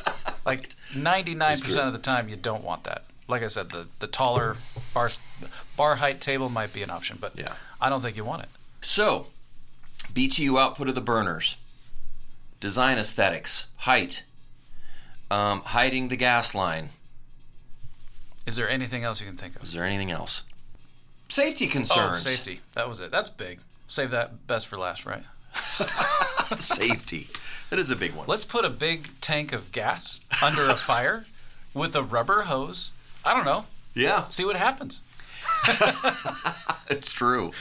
like 0.46 0.70
99% 0.94 1.86
of 1.86 1.92
the 1.92 1.98
time, 1.98 2.28
you 2.28 2.36
don't 2.36 2.64
want 2.64 2.84
that. 2.84 3.04
Like 3.26 3.42
I 3.42 3.48
said, 3.48 3.70
the 3.70 3.88
the 3.98 4.06
taller 4.06 4.56
bar 4.94 5.10
bar 5.76 5.96
height 5.96 6.20
table 6.20 6.48
might 6.48 6.72
be 6.72 6.82
an 6.82 6.90
option, 6.90 7.18
but 7.20 7.36
Yeah. 7.36 7.54
I 7.80 7.88
don't 7.90 8.00
think 8.00 8.16
you 8.16 8.24
want 8.24 8.44
it. 8.44 8.48
So, 8.80 9.26
BTU 10.12 10.58
output 10.58 10.88
of 10.88 10.94
the 10.94 11.00
burners, 11.00 11.56
design 12.60 12.98
aesthetics, 12.98 13.66
height, 13.78 14.22
um, 15.30 15.60
hiding 15.60 16.08
the 16.08 16.16
gas 16.16 16.54
line. 16.54 16.90
Is 18.46 18.56
there 18.56 18.68
anything 18.68 19.04
else 19.04 19.20
you 19.20 19.26
can 19.26 19.36
think 19.36 19.56
of? 19.56 19.62
Is 19.62 19.72
there 19.74 19.84
anything 19.84 20.10
else? 20.10 20.42
Safety 21.28 21.66
concerns. 21.66 21.98
Oh, 21.98 22.08
concerns. 22.10 22.36
safety. 22.36 22.60
That 22.74 22.88
was 22.88 23.00
it. 23.00 23.10
That's 23.10 23.30
big. 23.30 23.60
Save 23.86 24.10
that 24.10 24.46
best 24.46 24.66
for 24.66 24.76
last, 24.78 25.06
right? 25.06 25.24
safety. 26.58 27.28
That 27.70 27.78
is 27.78 27.90
a 27.90 27.96
big 27.96 28.14
one. 28.14 28.26
Let's 28.26 28.44
put 28.44 28.64
a 28.64 28.70
big 28.70 29.08
tank 29.20 29.52
of 29.52 29.72
gas 29.72 30.20
under 30.42 30.62
a 30.68 30.74
fire 30.74 31.26
with 31.74 31.94
a 31.94 32.02
rubber 32.02 32.42
hose. 32.42 32.92
I 33.24 33.34
don't 33.34 33.44
know. 33.44 33.66
Yeah, 33.94 34.28
See 34.28 34.44
what 34.44 34.56
happens. 34.56 35.02
it's 36.88 37.10
true. 37.10 37.52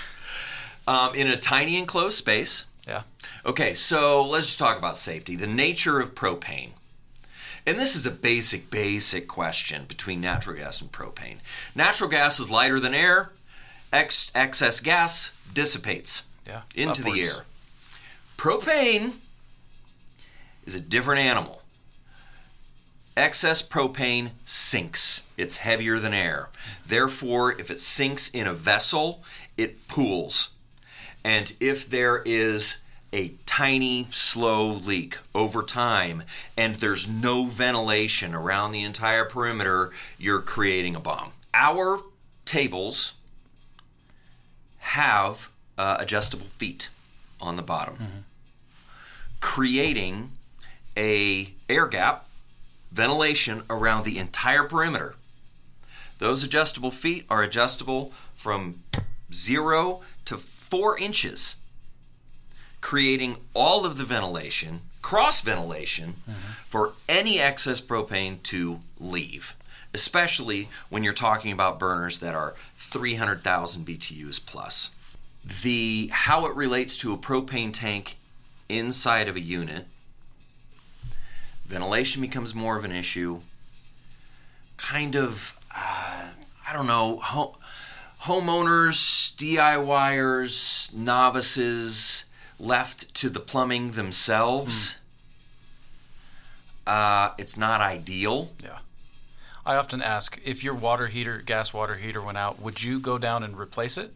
Um, 0.88 1.16
in 1.16 1.28
a 1.28 1.36
tiny 1.36 1.78
enclosed 1.78 2.18
space. 2.18 2.66
Yeah. 2.88 3.02
Okay, 3.46 3.74
so 3.74 4.26
let's 4.26 4.46
just 4.46 4.60
talk 4.60 4.78
about 4.78 4.98
safety. 4.98 5.36
The 5.36 5.48
nature 5.48 6.00
of 6.00 6.16
propane. 6.16 6.72
And 7.66 7.78
this 7.78 7.96
is 7.96 8.06
a 8.06 8.12
basic, 8.12 8.70
basic 8.70 9.28
question 9.28 9.86
between 9.88 10.22
natural 10.22 10.56
gas 10.56 10.80
and 10.80 10.92
propane. 10.92 11.38
Natural 11.76 12.10
gas 12.10 12.40
is 12.40 12.50
lighter 12.50 12.80
than 12.80 12.94
air. 12.94 13.32
Ex- 13.92 14.32
excess 14.36 14.80
gas 14.80 15.36
dissipates 15.54 16.24
Yeah. 16.46 16.62
into 16.76 17.02
the 17.04 17.22
air. 17.22 17.46
Propane 18.38 19.16
is 20.66 20.76
a 20.76 20.80
different 20.80 21.22
animal. 21.22 21.64
Excess 23.16 23.62
propane 23.64 24.32
sinks. 24.46 25.24
It's 25.38 25.58
heavier 25.58 25.98
than 25.98 26.14
air. 26.14 26.50
Therefore, 26.86 27.60
if 27.60 27.72
it 27.72 27.80
sinks 27.80 28.30
in 28.30 28.46
a 28.46 28.54
vessel, 28.54 29.24
it 29.58 29.88
pools. 29.88 30.50
And 31.24 31.54
if 31.60 31.90
there 31.90 32.22
is 32.26 32.84
a 33.12 33.30
tiny, 33.46 34.08
slow 34.12 34.68
leak 34.72 35.18
over 35.34 35.64
time 35.64 36.24
and 36.56 36.76
there's 36.76 37.08
no 37.08 37.46
ventilation 37.46 38.36
around 38.36 38.72
the 38.72 38.84
entire 38.84 39.26
perimeter, 39.26 39.92
you're 40.20 40.42
creating 40.42 40.96
a 40.96 41.00
bomb. 41.00 41.32
Our 41.54 42.02
tables 42.46 43.14
have 44.88 45.50
uh, 45.78 45.98
adjustable 46.00 46.46
feet 46.46 46.90
on 47.42 47.56
the 47.56 47.62
bottom, 47.62 48.26
creating 49.42 50.32
a 50.96 51.54
air 51.70 51.88
gap, 51.88 52.28
ventilation 52.92 53.64
around 53.70 54.06
the 54.06 54.18
entire 54.18 54.64
perimeter. 54.64 55.16
Those 56.20 56.44
adjustable 56.44 56.90
feet 56.92 57.26
are 57.30 57.44
adjustable 57.44 58.12
from 58.36 58.82
zero 59.32 60.02
to 60.26 60.38
four 60.38 60.98
inches, 60.98 61.58
creating 62.82 63.38
all 63.54 63.86
of 63.86 63.98
the 63.98 64.06
ventilation, 64.06 64.82
cross 65.02 65.42
ventilation, 65.42 66.16
for 66.70 66.94
any 67.08 67.40
excess 67.40 67.80
propane 67.82 68.42
to 68.44 68.80
leave. 69.00 69.56
Especially 69.98 70.70
when 70.90 71.04
you're 71.04 71.12
talking 71.12 71.52
about 71.52 71.80
burners 71.80 72.20
that 72.20 72.36
are 72.36 72.54
300,000 72.78 73.84
BTUs 73.84 74.40
plus. 74.46 74.92
The 75.64 76.12
how 76.14 76.46
it 76.46 76.56
relates 76.56 76.96
to 76.98 77.14
a 77.14 77.18
propane 77.18 77.74
tank 77.74 78.16
inside 78.70 79.28
of 79.28 79.36
a 79.36 79.40
unit, 79.40 79.88
ventilation 81.66 82.22
becomes 82.22 82.54
more 82.54 82.78
of 82.78 82.86
an 82.86 82.92
issue. 82.92 83.40
Kind 84.78 85.16
of, 85.16 85.58
uh, 85.76 86.28
I 86.68 86.74
don't 86.74 86.86
know, 86.86 87.18
ho- 87.18 87.58
homeowners, 88.22 89.36
DIYers, 89.36 90.94
novices 90.94 92.26
left 92.60 93.16
to 93.16 93.30
the 93.32 93.40
plumbing 93.40 93.94
themselves. 93.94 95.00
Uh, 96.86 97.32
it's 97.40 97.58
not 97.58 97.82
ideal. 97.82 98.52
Yeah. 98.64 98.78
I 99.68 99.76
often 99.76 100.02
ask 100.02 100.40
if 100.46 100.64
your 100.64 100.74
water 100.74 101.08
heater, 101.08 101.42
gas 101.46 101.74
water 101.74 101.96
heater 101.96 102.22
went 102.22 102.38
out, 102.38 102.62
would 102.62 102.82
you 102.82 103.00
go 103.00 103.18
down 103.18 103.44
and 103.44 103.60
replace 103.60 103.98
it? 103.98 104.14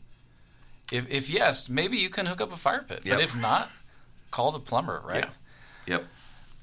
If, 0.94 1.10
if 1.10 1.30
yes, 1.30 1.68
maybe 1.68 1.98
you 1.98 2.10
can 2.10 2.26
hook 2.26 2.40
up 2.40 2.54
a 2.54 2.56
fire 2.56 2.86
pit. 2.88 3.02
Yep. 3.04 3.16
But 3.18 3.24
if 3.24 3.40
not, 3.40 3.70
call 4.32 4.54
the 4.54 4.60
plumber, 4.60 5.02
right? 5.06 5.26
Yeah. 5.86 5.98
Yep. 5.98 6.06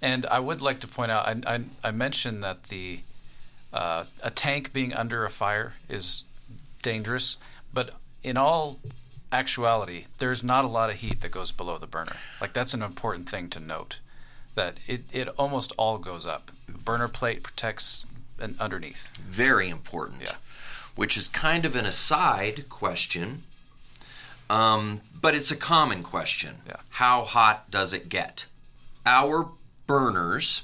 And 0.00 0.26
I 0.26 0.40
would 0.40 0.62
like 0.62 0.80
to 0.80 0.87
point 0.87 1.11
out, 1.11 1.26
I, 1.26 1.54
I, 1.54 1.61
I 1.85 1.90
mentioned 1.90 2.42
that 2.42 2.64
the 2.64 3.00
uh, 3.75 4.04
a 4.23 4.30
tank 4.30 4.73
being 4.73 4.95
under 4.95 5.26
a 5.26 5.30
fire 5.30 5.75
is 5.90 6.25
dangerous, 6.83 7.37
but 7.75 7.95
in 8.23 8.38
all 8.38 8.78
actuality, 9.30 10.07
there's 10.16 10.42
not 10.42 10.64
a 10.64 10.68
lot 10.68 10.88
of 10.88 10.97
heat 10.97 11.21
that 11.21 11.30
goes 11.30 11.52
below 11.52 11.76
the 11.76 11.87
burner. 11.87 12.16
Like 12.40 12.54
that's 12.54 12.73
an 12.73 12.83
important 12.83 13.28
thing 13.28 13.50
to 13.50 13.61
note. 13.61 14.00
That 14.54 14.78
it, 14.87 15.02
it 15.12 15.28
almost 15.37 15.73
all 15.76 15.99
goes 15.99 16.25
up. 16.25 16.52
The 16.66 16.78
burner 16.78 17.09
plate 17.09 17.42
protects 17.42 18.04
underneath. 18.59 19.09
Very 19.16 19.68
important. 19.68 20.23
Yeah. 20.23 20.37
Which 20.95 21.16
is 21.16 21.28
kind 21.28 21.64
of 21.64 21.76
an 21.76 21.87
aside 21.87 22.68
question, 22.68 23.45
um, 24.50 25.00
but 25.21 25.35
it's 25.35 25.50
a 25.50 25.57
common 25.57 26.02
question. 26.02 26.57
Yeah. 26.66 26.76
How 26.90 27.23
hot 27.23 27.71
does 27.71 27.92
it 27.92 28.09
get? 28.09 28.47
Our 29.07 29.50
burners, 29.87 30.62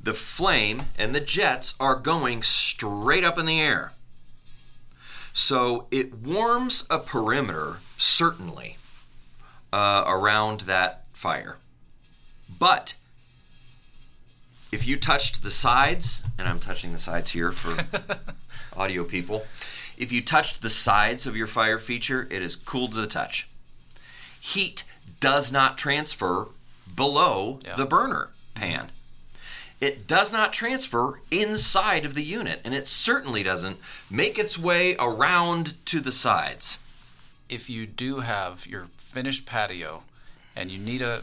the 0.00 0.14
flame 0.14 0.84
and 0.98 1.14
the 1.14 1.20
jets 1.20 1.74
are 1.80 1.96
going 1.96 2.42
straight 2.42 3.24
up 3.24 3.38
in 3.38 3.46
the 3.46 3.60
air. 3.60 3.92
So 5.32 5.86
it 5.90 6.14
warms 6.14 6.86
a 6.88 6.98
perimeter, 6.98 7.78
certainly, 7.98 8.78
uh, 9.72 10.04
around 10.06 10.60
that 10.60 11.04
fire. 11.12 11.58
But 12.48 12.94
if 14.76 14.86
you 14.86 14.98
touched 14.98 15.42
the 15.42 15.50
sides, 15.50 16.22
and 16.38 16.46
I'm 16.46 16.60
touching 16.60 16.92
the 16.92 16.98
sides 16.98 17.30
here 17.30 17.50
for 17.50 17.82
audio 18.78 19.04
people, 19.04 19.46
if 19.96 20.12
you 20.12 20.20
touched 20.20 20.60
the 20.60 20.68
sides 20.68 21.26
of 21.26 21.34
your 21.34 21.46
fire 21.46 21.78
feature, 21.78 22.28
it 22.30 22.42
is 22.42 22.54
cool 22.56 22.86
to 22.88 22.94
the 22.96 23.06
touch. 23.06 23.48
Heat 24.38 24.84
does 25.18 25.50
not 25.50 25.78
transfer 25.78 26.48
below 26.94 27.58
Yeah. 27.64 27.74
the 27.76 27.86
burner 27.86 28.28
pan. 28.54 28.90
It 29.80 30.06
does 30.06 30.30
not 30.30 30.52
transfer 30.52 31.20
inside 31.30 32.04
of 32.04 32.14
the 32.14 32.22
unit, 32.22 32.60
and 32.62 32.74
it 32.74 32.86
certainly 32.86 33.42
doesn't 33.42 33.78
make 34.10 34.38
its 34.38 34.58
way 34.58 34.94
around 34.98 35.74
to 35.86 36.00
the 36.00 36.12
sides. 36.12 36.76
If 37.48 37.70
you 37.70 37.86
do 37.86 38.20
have 38.20 38.66
your 38.66 38.88
finished 38.98 39.46
patio 39.46 40.02
and 40.54 40.70
you 40.70 40.78
need 40.78 41.00
a 41.00 41.22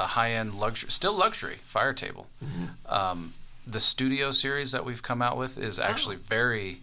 a 0.00 0.06
high 0.06 0.32
end 0.32 0.54
luxury, 0.54 0.90
still 0.90 1.12
luxury 1.14 1.58
fire 1.62 1.92
table, 1.92 2.26
um, 2.86 3.34
the 3.66 3.80
Studio 3.80 4.30
series 4.30 4.72
that 4.72 4.84
we've 4.84 5.02
come 5.02 5.22
out 5.22 5.36
with 5.36 5.58
is 5.58 5.78
actually 5.78 6.16
very 6.16 6.80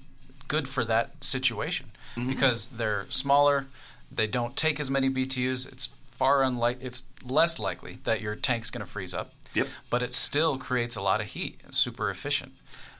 good 0.47 0.67
for 0.67 0.85
that 0.85 1.23
situation 1.23 1.91
because 2.27 2.69
they're 2.69 3.05
smaller, 3.09 3.67
they 4.11 4.27
don't 4.27 4.55
take 4.55 4.79
as 4.79 4.89
many 4.89 5.09
BTUs. 5.09 5.67
It's 5.67 5.85
far 5.85 6.43
unlike 6.43 6.77
it's 6.81 7.03
less 7.23 7.59
likely 7.59 7.99
that 8.03 8.21
your 8.21 8.35
tank's 8.35 8.71
going 8.71 8.85
to 8.85 8.89
freeze 8.89 9.13
up. 9.13 9.33
Yep. 9.53 9.67
But 9.89 10.01
it 10.01 10.13
still 10.13 10.57
creates 10.57 10.95
a 10.95 11.01
lot 11.01 11.21
of 11.21 11.27
heat. 11.27 11.61
It's 11.65 11.77
super 11.77 12.09
efficient. 12.09 12.53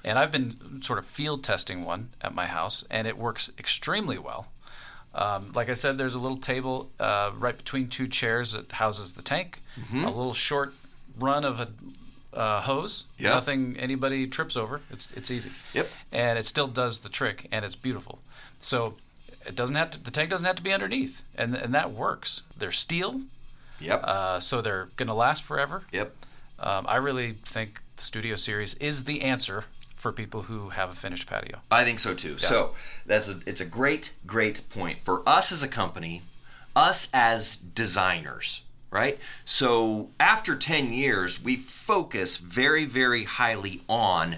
And 0.03 0.17
I've 0.17 0.31
been 0.31 0.81
sort 0.81 1.00
of 1.00 1.05
field 1.05 1.43
testing 1.43 1.83
one 1.83 2.09
at 2.21 2.33
my 2.33 2.45
house, 2.45 2.86
and 2.89 3.07
it 3.07 3.17
works 3.17 3.51
extremely 3.57 4.17
well. 4.17 4.47
Um, 5.13 5.51
like 5.55 5.69
I 5.69 5.73
said, 5.73 5.97
there's 5.97 6.13
a 6.15 6.19
little 6.19 6.37
table 6.37 6.89
uh, 6.99 7.31
right 7.37 7.57
between 7.57 7.87
two 7.87 8.07
chairs 8.07 8.51
that 8.53 8.71
houses 8.71 9.13
the 9.13 9.21
tank. 9.21 9.61
Mm-hmm. 9.79 10.03
A 10.03 10.07
little 10.09 10.33
short 10.33 10.73
run 11.19 11.43
of 11.43 11.59
a 11.59 11.69
uh, 12.37 12.61
hose. 12.61 13.05
Yep. 13.17 13.33
Nothing 13.33 13.77
anybody 13.79 14.27
trips 14.27 14.55
over. 14.55 14.81
It's 14.91 15.11
it's 15.13 15.31
easy. 15.31 15.49
Yep. 15.73 15.89
And 16.11 16.37
it 16.37 16.45
still 16.45 16.67
does 16.67 16.99
the 16.99 17.09
trick, 17.09 17.47
and 17.51 17.65
it's 17.65 17.75
beautiful. 17.75 18.19
So 18.59 18.95
it 19.45 19.55
doesn't 19.55 19.75
have 19.75 19.89
to. 19.91 20.03
The 20.03 20.11
tank 20.11 20.29
doesn't 20.29 20.45
have 20.45 20.57
to 20.57 20.63
be 20.63 20.71
underneath, 20.73 21.23
and 21.35 21.55
and 21.55 21.71
that 21.73 21.91
works. 21.93 22.43
They're 22.55 22.69
steel, 22.71 23.21
Yep. 23.79 24.01
uh, 24.03 24.39
so 24.39 24.61
they're 24.61 24.89
going 24.97 25.07
to 25.07 25.13
last 25.15 25.43
forever. 25.43 25.83
yep. 25.91 26.15
Um, 26.59 26.85
I 26.87 26.95
really 26.97 27.37
think 27.45 27.81
the 27.95 28.03
Studio 28.03 28.35
Series 28.35 28.73
is 28.75 29.03
the 29.05 29.21
answer 29.21 29.65
for 29.97 30.13
people 30.13 30.43
who 30.43 30.69
have 30.69 30.91
a 30.91 30.95
finished 30.95 31.27
patio. 31.27 31.59
I 31.69 31.83
think 31.83 31.99
so 31.99 32.13
too. 32.13 32.37
So 32.37 32.75
that's 33.05 33.27
a 33.27 33.39
it's 33.45 33.59
a 33.59 33.65
great 33.65 34.13
great 34.25 34.69
point 34.69 34.99
for 35.03 35.27
us 35.27 35.51
as 35.51 35.61
a 35.61 35.67
company, 35.67 36.21
us 36.75 37.09
as 37.13 37.55
designers, 37.55 38.61
right? 38.91 39.19
So 39.43 40.11
after 40.19 40.55
10 40.55 40.93
years, 40.93 41.43
we 41.43 41.57
focus 41.57 42.37
very 42.37 42.85
very 42.85 43.25
highly 43.25 43.81
on 43.89 44.37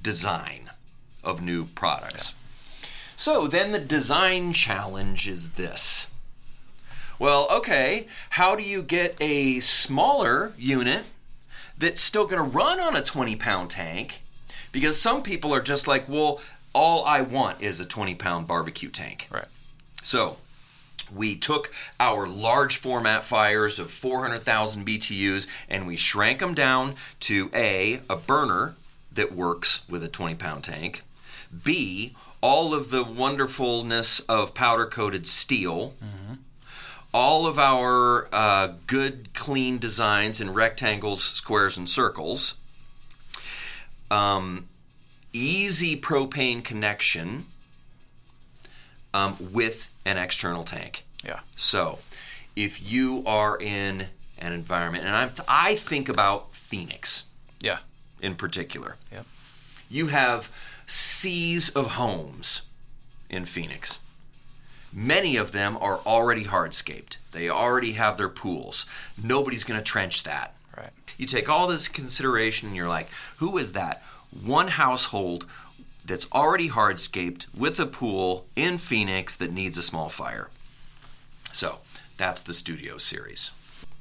design 0.00 0.70
of 1.22 1.42
new 1.42 1.66
products. 1.66 2.32
So 3.16 3.48
then 3.48 3.72
the 3.72 3.80
design 3.80 4.52
challenge 4.52 5.26
is 5.26 5.52
this. 5.52 6.06
Well, 7.18 7.48
okay, 7.50 8.06
how 8.30 8.54
do 8.54 8.62
you 8.62 8.82
get 8.82 9.16
a 9.20 9.58
smaller 9.60 10.52
unit 10.56 11.04
that's 11.76 12.00
still 12.00 12.26
going 12.26 12.42
to 12.42 12.56
run 12.56 12.78
on 12.78 12.94
a 12.94 13.02
20 13.02 13.34
pound 13.36 13.70
tank? 13.70 14.22
Because 14.76 15.00
some 15.00 15.22
people 15.22 15.54
are 15.54 15.62
just 15.62 15.88
like, 15.88 16.06
well, 16.06 16.38
all 16.74 17.02
I 17.06 17.22
want 17.22 17.62
is 17.62 17.80
a 17.80 17.86
20 17.86 18.14
pound 18.14 18.46
barbecue 18.46 18.90
tank. 18.90 19.26
Right. 19.30 19.46
So 20.02 20.36
we 21.10 21.34
took 21.34 21.72
our 21.98 22.28
large 22.28 22.76
format 22.76 23.24
fires 23.24 23.78
of 23.78 23.90
400,000 23.90 24.86
BTUs 24.86 25.48
and 25.70 25.86
we 25.86 25.96
shrank 25.96 26.40
them 26.40 26.52
down 26.52 26.96
to 27.20 27.50
A, 27.54 28.00
a 28.10 28.16
burner 28.16 28.74
that 29.10 29.32
works 29.32 29.88
with 29.88 30.04
a 30.04 30.08
20 30.08 30.34
pound 30.34 30.64
tank, 30.64 31.04
B, 31.64 32.14
all 32.42 32.74
of 32.74 32.90
the 32.90 33.02
wonderfulness 33.02 34.20
of 34.20 34.52
powder 34.52 34.84
coated 34.84 35.26
steel. 35.26 35.94
All 37.14 37.46
of 37.46 37.58
our 37.58 38.28
uh, 38.30 38.74
good, 38.86 39.32
clean 39.32 39.78
designs 39.78 40.38
in 40.38 40.52
rectangles, 40.52 41.24
squares, 41.24 41.78
and 41.78 41.88
circles. 41.88 42.56
Um, 44.10 44.68
easy 45.32 46.00
propane 46.00 46.62
connection 46.62 47.46
um, 49.12 49.36
with 49.52 49.90
an 50.04 50.16
external 50.16 50.64
tank. 50.64 51.04
Yeah. 51.24 51.40
So, 51.56 51.98
if 52.54 52.80
you 52.82 53.22
are 53.26 53.58
in 53.58 54.08
an 54.38 54.52
environment, 54.52 55.04
and 55.04 55.14
I, 55.14 55.30
I 55.48 55.74
think 55.74 56.08
about 56.08 56.54
Phoenix 56.54 57.24
Yeah. 57.60 57.78
in 58.20 58.34
particular, 58.34 58.96
Yep. 59.12 59.26
you 59.90 60.06
have 60.08 60.50
seas 60.86 61.68
of 61.70 61.92
homes 61.92 62.62
in 63.28 63.44
Phoenix. 63.44 63.98
Many 64.92 65.36
of 65.36 65.52
them 65.52 65.76
are 65.80 65.98
already 66.06 66.44
hardscaped. 66.44 67.16
They 67.32 67.50
already 67.50 67.92
have 67.92 68.16
their 68.16 68.28
pools. 68.30 68.86
Nobody's 69.22 69.64
going 69.64 69.78
to 69.80 69.84
trench 69.84 70.22
that. 70.22 70.54
You 71.16 71.26
take 71.26 71.48
all 71.48 71.66
this 71.66 71.88
consideration 71.88 72.68
and 72.68 72.76
you're 72.76 72.88
like, 72.88 73.08
who 73.38 73.56
is 73.58 73.72
that 73.72 74.02
one 74.30 74.68
household 74.68 75.46
that's 76.04 76.30
already 76.32 76.68
hardscaped 76.68 77.46
with 77.54 77.80
a 77.80 77.86
pool 77.86 78.46
in 78.54 78.78
Phoenix 78.78 79.34
that 79.36 79.52
needs 79.52 79.78
a 79.78 79.82
small 79.82 80.08
fire? 80.08 80.50
So 81.52 81.78
that's 82.16 82.42
the 82.42 82.54
studio 82.54 82.98
series. 82.98 83.50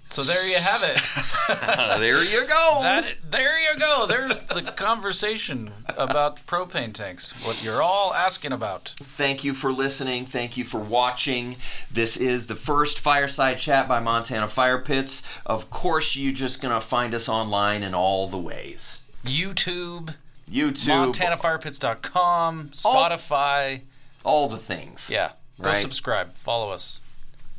So 0.09 0.21
there 0.21 0.47
you 0.47 0.55
have 0.55 0.81
it. 0.83 2.00
there 2.00 2.24
you 2.24 2.47
go. 2.47 2.79
That, 2.83 3.15
there 3.29 3.59
you 3.59 3.77
go. 3.77 4.05
There's 4.07 4.45
the 4.45 4.62
conversation 4.62 5.71
about 5.97 6.45
propane 6.47 6.93
tanks. 6.93 7.31
What 7.45 7.62
you're 7.63 7.81
all 7.81 8.13
asking 8.13 8.53
about. 8.53 8.93
Thank 8.97 9.43
you 9.43 9.53
for 9.53 9.74
listening. 9.74 10.25
Thank 10.25 10.55
you 10.55 10.63
for 10.63 10.79
watching. 10.79 11.57
This 11.91 12.15
is 12.15 12.47
the 12.47 12.55
first 12.55 13.00
fireside 13.00 13.57
chat 13.59 13.89
by 13.89 14.00
Montana 14.00 14.47
Fire 14.47 14.79
Pits. 14.79 15.21
Of 15.45 15.69
course, 15.69 16.15
you're 16.15 16.31
just 16.31 16.62
going 16.62 16.74
to 16.74 16.79
find 16.85 17.13
us 17.13 17.27
online 17.27 17.83
in 17.83 17.93
all 17.93 18.27
the 18.27 18.38
ways 18.38 19.03
YouTube, 19.25 20.13
YouTube, 20.50 21.13
MontanaFirepits.com, 21.13 22.71
All- 22.85 22.95
Spotify. 22.95 23.81
all 24.24 24.47
the 24.47 24.59
things. 24.59 25.09
Yeah. 25.12 25.31
Go 25.62 25.69
Right. 25.69 25.77
subscribe. 25.81 26.35
Follow 26.35 26.71
us. 26.71 27.01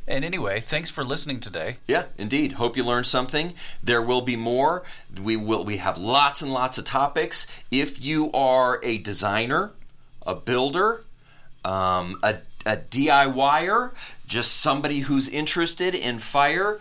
And 0.07 0.23
anyway, 0.23 0.61
thanks 0.61 0.89
for 0.89 1.03
listening 1.03 1.41
today. 1.41 1.77
Yeah, 1.87 2.05
indeed. 2.17 2.53
Hope 2.53 2.77
you 2.77 2.83
learned 2.83 3.07
something. 3.07 3.53
There 3.83 4.01
will 4.01 4.21
be 4.21 4.37
more. 4.37 4.83
We 5.21 5.35
will 5.35 5.65
we 5.65 5.77
have 5.77 5.97
lots 5.97 6.41
and 6.41 6.53
lots 6.53 6.77
of 6.77 6.85
topics. 6.85 7.45
If 7.71 8.03
you 8.03 8.31
are 8.31 8.79
a 8.83 8.99
designer, 8.99 9.71
a 10.25 10.33
builder, 10.33 11.03
um, 11.65 12.19
a, 12.23 12.37
a 12.65 12.77
DIYer, 12.77 13.91
just 14.27 14.55
somebody 14.55 14.99
who's 14.99 15.27
interested 15.27 15.93
in 15.93 16.19
fire, 16.19 16.79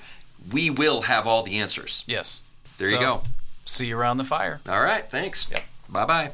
we 0.53 0.71
will 0.71 1.03
have 1.03 1.27
all 1.27 1.43
the 1.43 1.59
answers. 1.59 2.05
Yes. 2.07 2.43
There 2.79 2.89
you 2.89 3.01
go. 3.01 3.23
See 3.65 3.87
you 3.87 3.99
around 3.99 4.19
the 4.19 4.25
fire. 4.25 4.61
All 4.69 4.83
right, 4.83 5.11
thanks. 5.11 5.51
Yep. 5.51 5.61
Bye 5.89 6.05
bye. 6.05 6.33